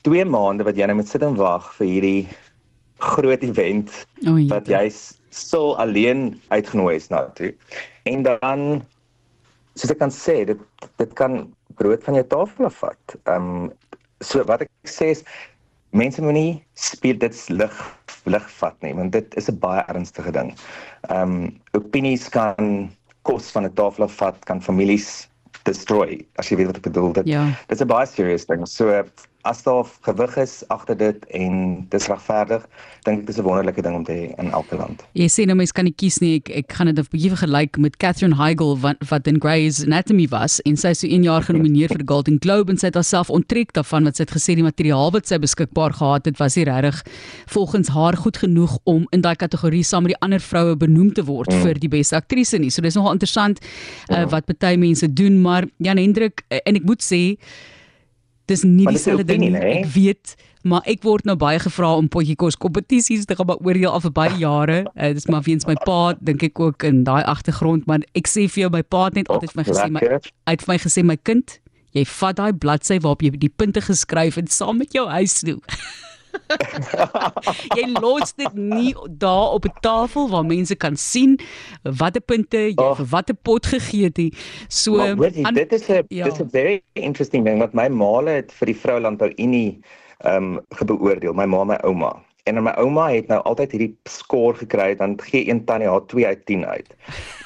2 0.08 0.26
maande 0.28 0.68
wat 0.68 0.80
jy 0.80 0.88
nou 0.90 1.00
moet 1.00 1.10
sit 1.10 1.24
en 1.24 1.38
wag 1.40 1.70
vir 1.80 1.90
hierdie 1.90 2.22
groot 3.04 3.44
event 3.44 3.92
oh, 4.28 4.38
wat 4.52 4.70
jy 4.72 4.86
sou 5.34 5.74
alleen 5.82 6.34
uitgenooi 6.54 6.96
is 6.96 7.10
na 7.12 7.26
toe. 7.38 7.52
En 8.10 8.24
dan 8.28 8.84
soos 9.80 9.94
ek 9.94 10.02
kan 10.04 10.14
sê, 10.14 10.44
dit 10.48 10.60
dit 11.02 11.16
kan 11.18 11.46
brood 11.80 12.04
van 12.06 12.20
jou 12.20 12.26
tafel 12.36 12.70
afvat. 12.70 13.18
Ehm 13.24 13.50
um, 13.66 13.72
so 14.24 14.44
wat 14.48 14.62
ek 14.64 14.70
sê 14.88 15.10
is 15.12 15.24
mense 15.94 16.22
moenie 16.22 16.64
speel 16.74 17.18
dit 17.22 17.38
lig 17.50 17.78
lig 18.26 18.46
vat 18.60 18.76
nie 18.86 18.94
want 18.98 19.12
dit 19.14 19.36
is 19.40 19.50
'n 19.50 19.60
baie 19.60 19.84
ernstige 19.92 20.32
ding. 20.32 20.54
Ehm 21.10 21.22
um, 21.22 21.62
opinies 21.74 22.30
kan 22.30 22.90
kos 23.24 23.52
van 23.52 23.66
'n 23.66 23.74
tafel 23.74 24.04
afvat, 24.04 24.46
kan 24.46 24.62
families 24.62 25.30
destroy 25.64 26.26
as 26.36 26.50
jy 26.50 26.58
weet 26.58 26.68
wat 26.68 26.78
ek 26.78 26.90
bedoel. 26.90 27.14
Dit 27.14 27.28
ja. 27.28 27.46
dit's 27.68 27.82
'n 27.82 27.88
baie 27.88 28.06
serious 28.06 28.46
ding. 28.46 28.66
So 28.68 29.04
as 29.44 29.64
daar 29.64 29.88
gewig 30.08 30.36
is 30.40 30.64
agter 30.72 30.98
dit 30.98 31.26
en 31.36 31.56
dis 31.92 32.06
regverdig, 32.08 32.64
dink 33.04 33.24
ek 33.24 33.26
dis 33.28 33.38
'n 33.38 33.44
wonderlike 33.44 33.82
ding 33.82 33.96
om 33.96 34.04
te 34.04 34.12
hê 34.12 34.40
in 34.40 34.52
elke 34.52 34.76
land. 34.76 35.04
Jy 35.14 35.28
sê 35.28 35.46
nou 35.46 35.56
mense 35.56 35.74
kan 35.74 35.84
nie 35.84 35.96
kies 35.96 36.20
nie. 36.22 36.36
Ek 36.36 36.50
ek 36.50 36.74
gaan 36.74 36.88
dit 36.88 36.98
'n 36.98 37.08
bietjie 37.12 37.32
vergelyk 37.36 37.78
met 37.78 37.98
Catherine 37.98 38.36
Heigl 38.36 38.80
wat 38.80 38.98
wat 39.10 39.28
in 39.28 39.42
Grey's 39.42 39.84
Anatomy 39.84 40.28
was 40.28 40.62
en 40.62 40.78
sy 40.78 40.90
is 40.90 41.00
so 41.00 41.08
1 41.08 41.24
jaar 41.24 41.42
genomineer 41.42 41.90
vir 41.90 41.98
die 41.98 42.08
Golden 42.08 42.40
Globe 42.40 42.72
en 42.72 42.78
sy 42.78 42.88
het 42.88 42.96
haarself 42.96 43.30
onttrek 43.30 43.74
daarvan 43.74 44.06
wat 44.06 44.16
sy 44.16 44.24
het 44.24 44.32
gesê 44.32 44.56
die 44.56 44.64
materiaal 44.64 45.12
wat 45.12 45.28
sy 45.28 45.38
beskikbaar 45.38 45.94
gehad 45.94 46.26
het 46.26 46.38
was 46.40 46.56
nie 46.56 46.66
regtig 46.66 47.04
volgens 47.48 47.90
haar 47.90 48.16
goed 48.16 48.38
genoeg 48.38 48.80
om 48.86 49.08
in 49.12 49.22
daai 49.22 49.36
kategorie 49.36 49.84
saam 49.84 50.04
met 50.04 50.16
die 50.16 50.22
ander 50.22 50.40
vroue 50.40 50.76
benoem 50.76 51.14
te 51.14 51.24
word 51.24 51.52
mm. 51.52 51.62
vir 51.62 51.80
die 51.80 51.90
beste 51.90 52.16
aktrise 52.16 52.58
nie. 52.58 52.70
So 52.70 52.82
dis 52.82 52.96
nogal 52.96 53.14
interessant 53.14 53.60
uh, 54.10 54.26
wat 54.32 54.46
baie 54.60 54.78
mense 54.78 55.14
doen, 55.14 55.42
maar 55.42 55.68
Jan 55.78 55.98
Hendrik 55.98 56.46
uh, 56.50 56.60
en 56.66 56.76
ek 56.76 56.86
moet 56.88 57.04
sê 57.04 57.38
dis 58.52 58.64
nie 58.68 58.88
dieselfde 58.90 59.26
ding 59.28 59.46
nie. 59.46 59.56
Ek 59.80 59.88
weet, 59.94 60.36
maar 60.68 60.86
ek 60.90 61.04
word 61.08 61.28
nou 61.28 61.36
baie 61.40 61.60
gevra 61.64 61.94
om 62.00 62.10
potjie 62.12 62.36
kos 62.40 62.58
kompetisies 62.60 63.28
te 63.28 63.38
gaan 63.40 63.52
oordeel 63.56 63.92
al 63.92 64.04
vir 64.04 64.16
baie 64.16 64.38
jare. 64.42 64.80
Uh, 64.94 65.12
dis 65.18 65.28
maar 65.32 65.44
weens 65.48 65.68
my 65.70 65.76
pa 65.88 66.14
dink 66.20 66.44
ek 66.50 66.60
ook 66.60 66.88
in 66.88 67.04
daai 67.08 67.24
agtergrond, 67.24 67.88
maar 67.90 68.06
ek 68.18 68.32
sê 68.32 68.48
vir 68.48 68.66
jou 68.66 68.72
my 68.78 68.84
pa 68.84 69.08
het 69.10 69.20
net 69.22 69.34
altyd 69.34 69.54
vir 69.54 69.62
my 69.62 69.68
gesê 69.72 69.90
my 69.92 70.06
uit 70.22 70.66
vir 70.66 70.74
my 70.74 70.80
gesê 70.86 71.06
my 71.08 71.20
kind, 71.32 71.60
jy 71.94 72.06
vat 72.10 72.40
daai 72.40 72.54
bladsy 72.54 73.00
waarop 73.04 73.24
jy 73.26 73.36
die 73.38 73.52
punte 73.52 73.84
geskryf 73.84 74.40
en 74.42 74.50
saam 74.52 74.82
met 74.82 74.96
jou 74.96 75.08
huis 75.12 75.40
toe. 75.44 75.60
jy 77.78 77.86
los 78.02 78.34
dit 78.40 78.54
nie 78.54 78.94
daar 79.08 79.56
op 79.58 79.66
'n 79.66 79.76
tafel 79.82 80.30
waar 80.30 80.46
mense 80.46 80.76
kan 80.76 80.96
sien 80.96 81.40
watter 81.84 82.22
punte 82.22 82.58
jy 82.58 82.74
oh. 82.76 82.96
vir 82.98 83.06
watter 83.06 83.36
pot 83.36 83.66
gegee 83.66 84.12
het. 84.12 84.22
So 84.68 84.98
maar, 84.98 85.16
weet, 85.18 85.46
an, 85.46 85.54
dit 85.54 85.74
is 85.74 85.90
'n 85.90 86.06
ja. 86.10 86.26
dis 86.26 86.40
'n 86.40 86.50
very 86.50 86.82
interesting 86.94 87.46
ding 87.46 87.60
wat 87.60 87.74
my 87.74 87.88
maale 87.88 88.30
het 88.30 88.52
vir 88.52 88.66
die 88.66 88.78
Vroulandbou 88.78 89.32
Unie 89.38 89.80
ehm 90.24 90.56
um, 90.56 90.60
gebeoordeel, 90.70 91.34
my 91.34 91.46
ma, 91.46 91.64
my 91.64 91.80
ouma. 91.84 92.14
En 92.44 92.64
my 92.64 92.72
ouma 92.76 93.08
het 93.12 93.28
nou 93.28 93.40
altyd 93.48 93.72
hierdie 93.72 93.94
skoor 94.10 94.56
gekry 94.60 94.96
dan 95.00 95.16
gee 95.22 95.48
een 95.48 95.64
tannie 95.66 95.88
haar 95.88 96.06
2 96.12 96.26
uit 96.28 96.46
10 96.46 96.66
uit. 96.66 96.96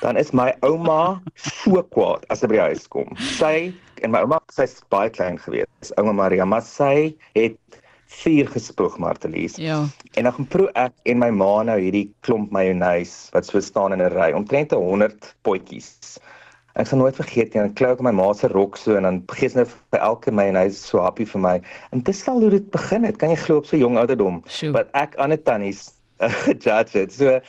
Dan 0.01 0.17
is 0.17 0.31
my 0.31 0.53
ouma 0.65 1.21
so 1.35 1.83
kwaad 1.83 2.25
as 2.33 2.41
sy 2.41 2.49
by 2.49 2.57
die 2.57 2.65
huis 2.69 2.87
kom. 2.87 3.13
Sy 3.37 3.73
en 4.01 4.13
my 4.13 4.23
ouma 4.25 4.39
sy's 4.53 4.79
baie 4.93 5.09
klein 5.09 5.37
gewees. 5.37 5.93
Ouma 5.97 6.15
Maria, 6.17 6.45
maar 6.45 6.65
sy 6.65 7.13
het 7.37 7.81
vier 8.07 8.47
gespoeg 8.47 8.97
Martelies. 8.97 9.55
Ja. 9.55 9.85
En 10.15 10.23
dan 10.23 10.47
proe 10.47 10.69
ek 10.79 10.93
en 11.03 11.19
my 11.19 11.29
ma 11.35 11.63
nou 11.67 11.77
hierdie 11.79 12.07
klomp 12.25 12.51
mayonnaise 12.55 13.31
wat 13.35 13.45
so 13.45 13.59
staan 13.59 13.93
in 13.93 14.01
'n 14.01 14.13
ry, 14.13 14.31
omtrent 14.31 14.71
100 14.71 15.35
potjies. 15.43 16.17
Ek 16.77 16.87
sal 16.87 16.99
nooit 16.99 17.15
vergeet 17.15 17.53
nie, 17.53 17.63
ek 17.63 17.75
klou 17.75 17.91
ek 17.91 18.01
my 18.05 18.11
ma 18.11 18.33
se 18.33 18.47
rok 18.47 18.77
so 18.77 18.95
en 18.95 19.03
dan 19.03 19.23
gee 19.33 19.49
sy 19.49 19.57
net 19.57 19.69
vir 19.91 19.99
elke 19.99 20.31
mayonnaise 20.31 20.77
so 20.77 21.01
happy 21.01 21.25
vir 21.25 21.41
my. 21.41 21.61
En 21.91 22.01
dis 22.01 22.27
al 22.27 22.41
hoe 22.41 22.49
dit 22.49 22.71
begin 22.71 23.03
het. 23.03 23.17
Kan 23.17 23.29
jy 23.29 23.35
glo 23.35 23.57
op 23.57 23.65
so 23.65 23.77
jong 23.77 23.97
ouderdom? 23.97 24.43
Wat 24.71 24.89
ek 24.93 25.15
aan 25.17 25.33
'n 25.33 25.43
tannies 25.43 25.91
gejudge 26.45 26.99
het. 26.99 27.13
So 27.13 27.39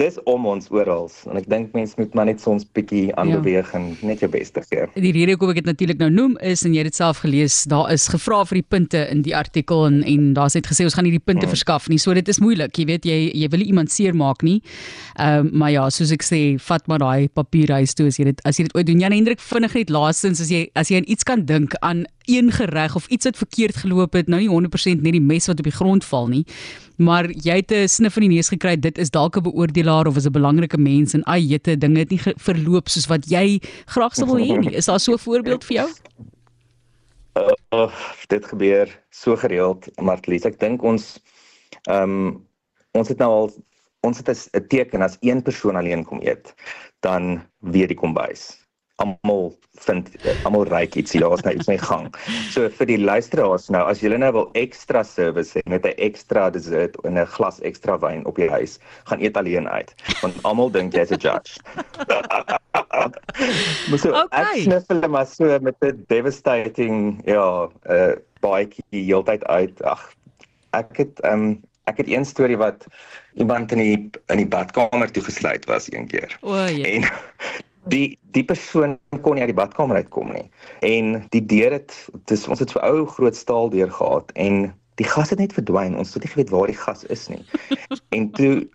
dis 0.00 0.16
om 0.30 0.46
ons 0.50 0.66
oral 0.74 1.06
en 1.30 1.38
ek 1.38 1.46
dink 1.50 1.74
mense 1.76 1.94
moet 2.00 2.14
maar 2.18 2.26
net 2.26 2.40
soms 2.42 2.64
bietjie 2.74 3.12
aanbeweeg 3.20 3.68
ja. 3.70 3.78
en 3.78 3.92
net 4.02 4.24
jou 4.24 4.28
bes 4.32 4.50
te 4.50 4.62
gee. 4.66 4.88
Die 4.98 5.12
rede 5.14 5.36
hoekom 5.36 5.52
ek 5.52 5.60
dit 5.60 5.68
natuurlik 5.68 6.00
nou 6.00 6.08
noem 6.10 6.34
is 6.42 6.64
en 6.66 6.74
jy 6.74 6.82
het 6.82 6.90
dit 6.90 6.98
self 6.98 7.20
gelees, 7.22 7.60
daar 7.70 7.92
is 7.94 8.08
gevra 8.10 8.40
vir 8.50 8.58
die 8.58 8.66
punte 8.74 9.04
in 9.12 9.22
die 9.26 9.36
artikel 9.38 9.84
en 9.86 10.00
en 10.02 10.32
daar's 10.34 10.56
net 10.58 10.66
gesê 10.70 10.86
ons 10.88 10.96
gaan 10.98 11.06
nie 11.06 11.14
die 11.14 11.22
punte 11.22 11.46
hmm. 11.46 11.54
verskaf 11.54 11.86
nie. 11.92 12.00
So 12.02 12.14
dit 12.16 12.28
is 12.30 12.42
moeilik, 12.42 12.74
jy 12.74 12.88
weet 12.90 13.06
jy 13.06 13.18
jy 13.30 13.50
wil 13.52 13.62
nie 13.62 13.70
iemand 13.70 13.94
seermaak 13.94 14.42
nie. 14.46 14.58
Ehm 15.14 15.46
um, 15.46 15.52
maar 15.64 15.70
ja, 15.70 15.84
soos 15.94 16.10
ek 16.14 16.26
sê, 16.26 16.40
vat 16.58 16.88
maar 16.90 17.02
daai 17.02 17.28
papierhuis 17.30 17.94
toe 17.94 18.08
as 18.10 18.18
jy 18.18 18.26
dit 18.32 18.42
as 18.48 18.58
jy 18.58 18.66
dit 18.66 18.74
ooit 18.74 18.88
doen. 18.90 19.04
Jan 19.06 19.14
Hendrik 19.14 19.42
vinnig 19.44 19.78
net 19.78 19.94
laastens 19.94 20.42
as 20.42 20.50
jy 20.50 20.66
as 20.74 20.90
jy 20.90 20.98
aan 21.02 21.10
iets 21.10 21.26
kan 21.28 21.46
dink 21.46 21.78
aan 21.86 22.04
een 22.26 22.50
gereg 22.52 22.96
of 22.96 23.06
iets 23.06 23.28
wat 23.28 23.36
verkeerd 23.36 23.76
geloop 23.76 24.14
het, 24.16 24.28
nou 24.28 24.40
nie 24.40 24.48
100% 24.48 25.02
net 25.04 25.12
die 25.12 25.20
mes 25.20 25.46
wat 25.46 25.60
op 25.60 25.68
die 25.68 25.76
grond 25.76 26.04
val 26.08 26.28
nie, 26.32 26.44
maar 26.96 27.30
jy 27.30 27.56
het 27.56 27.72
'n 27.72 27.88
snif 27.88 28.16
in 28.16 28.28
die 28.28 28.36
neus 28.36 28.48
gekry, 28.48 28.76
dit 28.76 28.98
is 28.98 29.10
dalk 29.10 29.36
'n 29.36 29.42
beoordelaar 29.42 30.06
of 30.06 30.16
is 30.16 30.26
'n 30.26 30.32
belangrike 30.32 30.78
mens 30.78 31.14
en 31.14 31.24
ai 31.24 31.40
jette, 31.40 31.78
dinge 31.78 31.98
het 31.98 32.10
nie 32.10 32.20
verloop 32.36 32.88
soos 32.88 33.06
wat 33.06 33.26
jy 33.30 33.60
graag 33.86 34.14
sou 34.14 34.26
wil 34.26 34.38
hê 34.38 34.58
nie. 34.58 34.74
Is 34.74 34.86
daar 34.86 35.00
so 35.00 35.12
'n 35.12 35.18
voorbeeld 35.18 35.64
vir 35.64 35.76
jou? 35.76 35.88
Uh, 37.36 37.52
uh, 37.72 37.90
dit 38.28 38.44
gebeur 38.44 38.88
so 39.10 39.36
gereeld, 39.36 39.88
Martlies. 40.00 40.44
Ek 40.44 40.58
dink 40.60 40.82
ons 40.82 41.20
um, 41.88 42.46
ons 42.92 43.08
het 43.08 43.18
nou 43.18 43.30
al 43.30 43.50
ons 44.00 44.18
het 44.18 44.28
'n 44.28 44.66
teken 44.68 45.02
as 45.02 45.16
een 45.20 45.42
persoon 45.42 45.76
alleen 45.76 46.04
kom 46.04 46.20
eet, 46.22 46.54
dan 47.00 47.42
weet 47.60 47.88
die 47.88 47.96
kombuis 47.96 48.63
almal 49.02 49.48
vind 49.82 50.06
almal 50.46 50.68
ryk 50.70 50.94
iets 50.94 51.12
hier 51.12 51.24
daar's 51.24 51.42
nou 51.42 51.54
iets 51.54 51.68
in 51.68 51.80
gang. 51.82 52.06
So 52.54 52.68
vir 52.78 52.86
die 52.86 52.98
luisteraars 53.00 53.66
nou 53.74 53.82
as 53.90 54.00
julle 54.04 54.18
nou 54.22 54.30
wil 54.36 54.46
ekstra 54.58 55.02
service 55.02 55.58
hê 55.58 55.62
met 55.70 55.86
'n 55.86 55.98
ekstra 55.98 56.50
dessert 56.50 56.96
en 57.04 57.18
'n 57.18 57.26
glas 57.26 57.60
ekstra 57.60 57.98
wyn 57.98 58.26
op 58.26 58.38
jou 58.38 58.50
huis, 58.50 58.78
gaan 59.04 59.20
eet 59.20 59.36
alleen 59.36 59.68
uit 59.68 59.94
want 60.22 60.34
almal 60.42 60.70
dink 60.70 60.94
jy's 60.94 61.10
'n 61.10 61.18
judge. 61.18 61.58
Moet 63.90 64.00
so 64.00 64.14
okay. 64.14 64.42
ek 64.42 64.62
sniffel 64.62 65.08
maar 65.08 65.26
so 65.26 65.58
met 65.60 65.76
'n 65.80 66.04
devastating 66.06 67.20
ja, 67.26 67.66
'n 67.66 67.70
uh, 67.90 68.14
baadjie 68.40 68.84
heeltyd 68.90 69.44
uit. 69.44 69.82
Ag 69.82 70.14
ek 70.70 70.96
het 70.96 71.24
um, 71.24 71.62
ek 71.90 71.96
het 71.96 72.08
een 72.08 72.24
storie 72.24 72.56
wat 72.56 72.86
iemand 73.34 73.72
in 73.72 73.78
die 73.78 74.10
in 74.32 74.36
die 74.36 74.48
badkamer 74.48 75.10
toegesluit 75.10 75.64
was 75.66 75.92
een 75.92 76.06
keer. 76.06 76.38
O, 76.40 76.54
ja. 76.54 76.84
En 76.84 77.02
die 77.92 78.18
die 78.36 78.44
persoon 78.44 78.98
kon 79.22 79.36
nie 79.36 79.44
uit 79.44 79.52
die 79.52 79.58
badkamer 79.58 79.96
uitkom 80.02 80.32
nie. 80.34 80.46
En 80.86 81.24
die 81.34 81.44
deur 81.46 81.76
het 81.76 81.94
dis 82.30 82.48
ons 82.48 82.62
het 82.62 82.72
so 82.72 82.82
ou 82.82 83.04
groot 83.06 83.36
staal 83.36 83.70
deur 83.70 83.90
gehad 83.90 84.32
en 84.34 84.72
die 85.00 85.08
gas 85.08 85.30
het 85.30 85.38
net 85.42 85.54
verdwyn. 85.56 85.96
Ons 85.98 86.14
het 86.14 86.24
nie 86.24 86.32
geweet 86.32 86.52
waar 86.54 86.70
die 86.70 86.78
gas 86.78 87.04
is 87.14 87.28
nie. 87.32 87.44
En 88.14 88.30
toe 88.30 88.66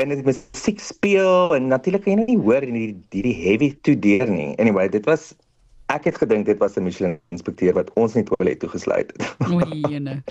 en 0.00 0.08
dit 0.08 0.24
was 0.24 0.40
musiek 0.52 0.80
speel 0.80 1.54
en 1.54 1.68
natuurlik 1.68 2.04
kan 2.04 2.18
jy 2.18 2.26
nie 2.28 2.40
hoor 2.40 2.64
in 2.64 2.76
die 2.76 2.92
die 3.14 3.34
heavy 3.44 3.74
toe 3.86 3.96
deur 3.98 4.28
nie. 4.30 4.52
Anyway 4.58 4.88
dit 4.88 5.04
was 5.08 5.32
Ek 5.92 6.06
het 6.08 6.16
gedink 6.16 6.46
dit 6.48 6.58
was 6.58 6.76
'n 6.76 6.82
Michelin 6.82 7.18
inspekteur 7.28 7.74
wat 7.74 7.90
ons 7.94 8.14
net 8.14 8.26
toilet 8.26 8.58
toegesluit 8.58 9.12
het. 9.12 9.36
Oeiene. 9.52 10.22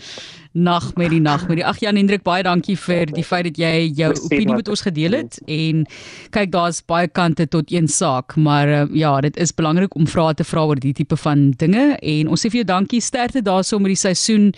Nag 0.51 0.95
met 0.95 1.09
die 1.09 1.19
nag 1.21 1.47
met 1.47 1.57
die. 1.57 1.65
Ag 1.65 1.77
Jan 1.79 1.95
Hendrik, 1.95 2.23
baie 2.23 2.43
dankie 2.43 2.77
vir 2.77 3.05
die 3.05 3.23
feit 3.23 3.43
dat 3.43 3.57
jy 3.57 3.91
jou 3.93 4.13
opinie 4.23 4.55
met 4.55 4.67
ons 4.67 4.81
gedeel 4.81 5.11
het 5.11 5.37
en 5.45 5.85
kyk 6.29 6.51
daar's 6.51 6.81
baie 6.81 7.07
kante 7.07 7.47
tot 7.47 7.71
een 7.71 7.87
saak, 7.87 8.35
maar 8.35 8.67
uh, 8.67 8.87
ja, 8.93 9.21
dit 9.21 9.37
is 9.37 9.53
belangrik 9.53 9.95
om 9.95 10.07
vrae 10.07 10.33
te 10.33 10.43
vra 10.43 10.65
oor 10.65 10.79
die 10.79 10.93
tipe 10.93 11.17
van 11.17 11.51
dinge 11.51 11.97
en 12.01 12.27
ons 12.27 12.41
sê 12.41 12.49
vir 12.49 12.63
jou 12.63 12.69
dankie 12.73 13.01
sterkte 13.01 13.41
daarso 13.41 13.79
met 13.79 13.93
die 13.93 14.01
seisoen 14.01 14.53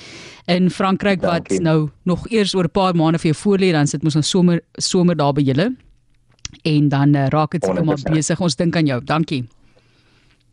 in 0.47 0.69
Frankryk 0.69 1.21
wat 1.21 1.49
dankie. 1.49 1.59
nou 1.59 1.89
nog 2.03 2.29
eers 2.31 2.55
oor 2.55 2.63
'n 2.63 2.71
paar 2.71 2.95
maande 2.95 3.19
vir 3.19 3.33
jou 3.33 3.39
voorlê 3.43 3.71
dan 3.71 3.87
sit 3.87 4.03
ons 4.03 4.13
nou 4.13 4.23
somer 4.23 4.61
somer 4.77 5.15
daar 5.15 5.33
by 5.33 5.41
julle. 5.41 5.75
En 6.63 6.89
dan 6.89 7.15
uh, 7.15 7.27
raak 7.27 7.51
dit 7.51 7.63
seker 7.65 7.85
maar 7.85 7.99
besig. 8.11 8.39
Ons 8.39 8.55
dink 8.55 8.75
aan 8.75 8.85
jou. 8.85 9.03
Dankie. 9.03 9.43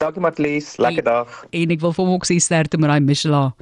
Dankie 0.03 0.23
Matlies, 0.23 0.77
lekker 0.83 1.05
dag. 1.07 1.35
En 1.55 1.71
ek 1.71 1.83
wil 1.83 1.93
vir 1.95 2.03
hom 2.03 2.17
ook 2.17 2.25
sê 2.27 2.35
sterkte 2.43 2.79
met 2.83 2.91
daai 2.91 3.05
Michelin. 3.07 3.53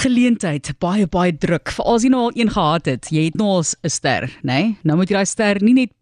Geleentheid, 0.00 0.70
baie 0.80 1.04
baie 1.12 1.34
druk. 1.36 1.72
Veral 1.76 1.98
as 1.98 2.06
jy 2.06 2.10
nou 2.12 2.22
al 2.28 2.38
een 2.38 2.52
gehad 2.54 2.88
het, 2.88 3.10
jy 3.12 3.26
het 3.28 3.36
nou 3.36 3.50
al 3.58 3.64
'n 3.64 3.92
ster, 3.92 4.28
nê? 4.40 4.48
Nee? 4.48 4.76
Nou 4.84 4.96
moet 4.96 5.12
jy 5.12 5.16
daai 5.16 5.28
ster 5.28 5.60
nie 5.60 5.74
net 5.74 5.92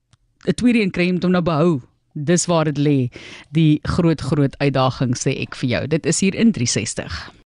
'n 0.46 0.54
tweede 0.54 0.82
een 0.82 0.94
kry 0.94 1.10
om 1.10 1.30
nou 1.30 1.42
behou. 1.42 1.82
Dis 2.14 2.46
waar 2.46 2.64
dit 2.64 2.78
lê. 2.78 3.10
Die 3.50 3.80
groot 3.82 4.20
groot 4.20 4.54
uitdaging 4.58 5.16
sê 5.18 5.40
ek 5.42 5.54
vir 5.54 5.68
jou. 5.68 5.86
Dit 5.86 6.06
is 6.06 6.20
hier 6.20 6.34
in 6.34 6.52
360. 6.52 7.34